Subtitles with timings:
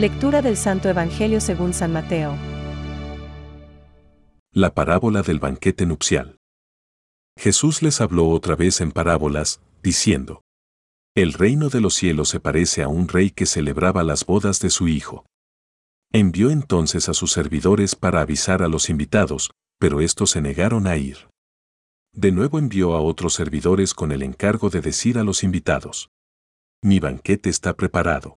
[0.00, 2.34] Lectura del Santo Evangelio según San Mateo.
[4.50, 6.38] La parábola del banquete nupcial.
[7.36, 10.40] Jesús les habló otra vez en parábolas, diciendo,
[11.14, 14.70] El reino de los cielos se parece a un rey que celebraba las bodas de
[14.70, 15.26] su hijo.
[16.14, 20.96] Envió entonces a sus servidores para avisar a los invitados, pero estos se negaron a
[20.96, 21.28] ir.
[22.14, 26.08] De nuevo envió a otros servidores con el encargo de decir a los invitados,
[26.82, 28.39] Mi banquete está preparado.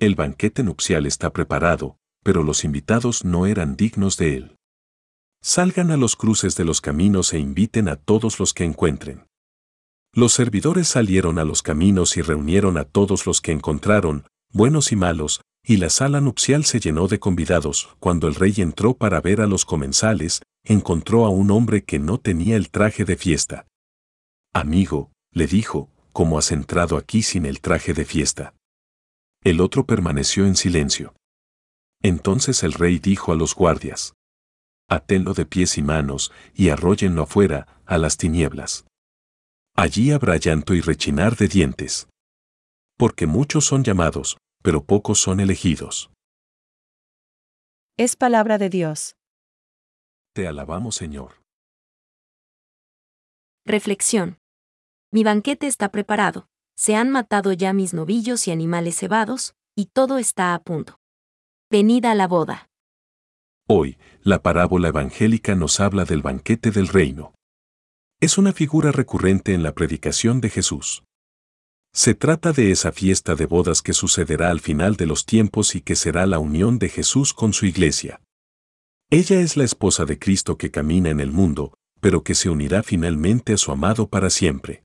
[0.00, 4.56] El banquete nupcial está preparado, pero los invitados no eran dignos de él.
[5.40, 9.26] Salgan a los cruces de los caminos e inviten a todos los que encuentren.
[10.12, 14.96] Los servidores salieron a los caminos y reunieron a todos los que encontraron, buenos y
[14.96, 17.94] malos, y la sala nupcial se llenó de convidados.
[18.00, 22.18] Cuando el rey entró para ver a los comensales, encontró a un hombre que no
[22.18, 23.66] tenía el traje de fiesta.
[24.52, 28.54] Amigo, le dijo, ¿cómo has entrado aquí sin el traje de fiesta?
[29.44, 31.14] El otro permaneció en silencio.
[32.02, 34.14] Entonces el rey dijo a los guardias,
[34.88, 38.86] Atenlo de pies y manos y arróllenlo afuera, a las tinieblas.
[39.76, 42.08] Allí habrá llanto y rechinar de dientes.
[42.96, 46.10] Porque muchos son llamados, pero pocos son elegidos.
[47.98, 49.16] Es palabra de Dios.
[50.32, 51.42] Te alabamos, Señor.
[53.66, 54.38] Reflexión.
[55.12, 60.18] Mi banquete está preparado, se han matado ya mis novillos y animales cebados, y todo
[60.18, 61.00] está a punto.
[61.70, 62.68] Venid a la boda.
[63.66, 67.34] Hoy, la parábola evangélica nos habla del banquete del reino.
[68.20, 71.02] Es una figura recurrente en la predicación de Jesús.
[71.92, 75.80] Se trata de esa fiesta de bodas que sucederá al final de los tiempos y
[75.80, 78.20] que será la unión de Jesús con su iglesia.
[79.10, 82.82] Ella es la esposa de Cristo que camina en el mundo, pero que se unirá
[82.82, 84.83] finalmente a su amado para siempre.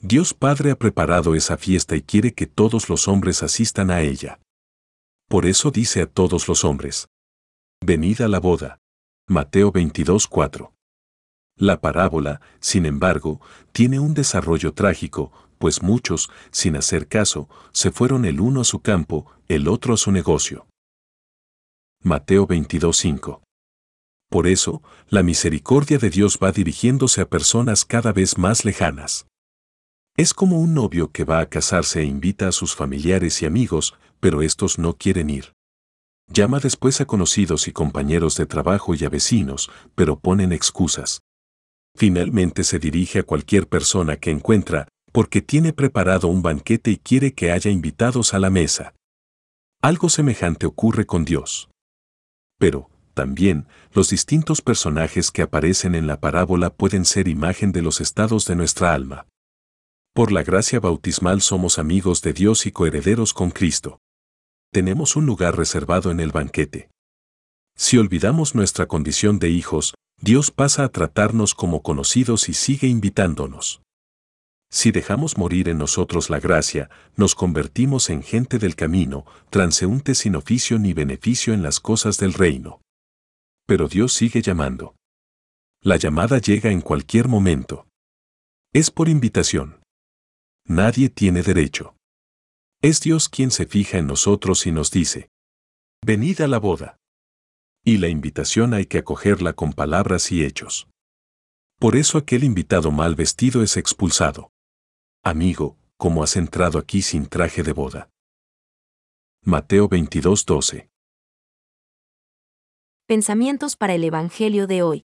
[0.00, 4.40] Dios Padre ha preparado esa fiesta y quiere que todos los hombres asistan a ella.
[5.28, 7.08] Por eso dice a todos los hombres,
[7.84, 8.78] Venid a la boda.
[9.28, 10.72] Mateo 22:4.
[11.56, 13.40] La parábola, sin embargo,
[13.72, 18.80] tiene un desarrollo trágico, pues muchos, sin hacer caso, se fueron el uno a su
[18.80, 20.68] campo, el otro a su negocio.
[22.04, 23.42] Mateo 22:5.
[24.30, 29.26] Por eso, la misericordia de Dios va dirigiéndose a personas cada vez más lejanas.
[30.18, 33.94] Es como un novio que va a casarse e invita a sus familiares y amigos,
[34.18, 35.52] pero estos no quieren ir.
[36.26, 41.20] Llama después a conocidos y compañeros de trabajo y a vecinos, pero ponen excusas.
[41.94, 47.32] Finalmente se dirige a cualquier persona que encuentra, porque tiene preparado un banquete y quiere
[47.32, 48.94] que haya invitados a la mesa.
[49.82, 51.70] Algo semejante ocurre con Dios.
[52.58, 58.00] Pero, también, los distintos personajes que aparecen en la parábola pueden ser imagen de los
[58.00, 59.28] estados de nuestra alma.
[60.18, 64.00] Por la gracia bautismal somos amigos de Dios y coherederos con Cristo
[64.72, 66.90] tenemos un lugar reservado en el banquete.
[67.76, 73.80] Si olvidamos nuestra condición de hijos, Dios pasa a tratarnos como conocidos y sigue invitándonos.
[74.72, 80.34] Si dejamos morir en nosotros la gracia, nos convertimos en gente del camino, transeúntes sin
[80.34, 82.80] oficio ni beneficio en las cosas del reino.
[83.68, 84.96] Pero Dios sigue llamando.
[85.80, 87.86] La llamada llega en cualquier momento.
[88.72, 89.77] Es por invitación.
[90.70, 91.96] Nadie tiene derecho.
[92.82, 95.30] Es Dios quien se fija en nosotros y nos dice,
[96.04, 96.98] venid a la boda.
[97.82, 100.86] Y la invitación hay que acogerla con palabras y hechos.
[101.78, 104.50] Por eso aquel invitado mal vestido es expulsado.
[105.24, 108.10] Amigo, ¿cómo has entrado aquí sin traje de boda?
[109.42, 110.90] Mateo 22:12
[113.06, 115.06] Pensamientos para el Evangelio de hoy.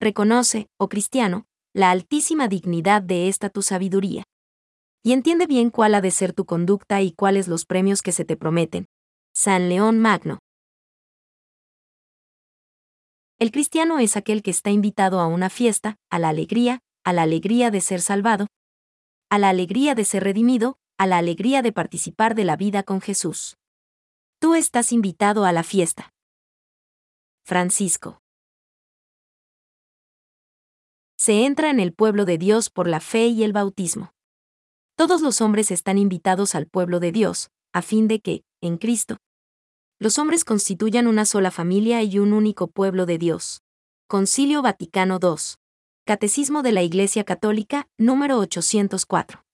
[0.00, 1.46] Reconoce, oh cristiano,
[1.76, 4.22] la altísima dignidad de esta tu sabiduría
[5.04, 8.24] y entiende bien cuál ha de ser tu conducta y cuáles los premios que se
[8.24, 8.86] te prometen.
[9.34, 10.38] San León Magno.
[13.38, 17.22] El cristiano es aquel que está invitado a una fiesta, a la alegría, a la
[17.22, 18.46] alegría de ser salvado,
[19.28, 23.02] a la alegría de ser redimido, a la alegría de participar de la vida con
[23.02, 23.58] Jesús.
[24.40, 26.08] Tú estás invitado a la fiesta.
[27.44, 28.22] Francisco
[31.26, 34.12] se entra en el pueblo de Dios por la fe y el bautismo.
[34.96, 39.16] Todos los hombres están invitados al pueblo de Dios, a fin de que, en Cristo,
[39.98, 43.64] los hombres constituyan una sola familia y un único pueblo de Dios.
[44.06, 45.56] Concilio Vaticano II.
[46.04, 49.45] Catecismo de la Iglesia Católica, número 804.